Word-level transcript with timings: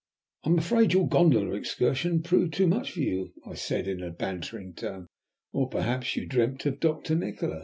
"I 0.43 0.49
am 0.49 0.57
afraid 0.57 0.93
your 0.93 1.07
gondola 1.07 1.53
excursion 1.53 2.23
proved 2.23 2.55
too 2.55 2.65
much 2.65 2.93
for 2.93 3.01
you," 3.01 3.33
I 3.45 3.53
said, 3.53 3.87
in 3.87 4.01
a 4.01 4.09
bantering 4.09 4.73
tone, 4.73 5.05
"or 5.53 5.69
perhaps 5.69 6.15
you 6.15 6.25
dreamt 6.25 6.65
of 6.65 6.79
Doctor 6.79 7.13
Nikola." 7.13 7.59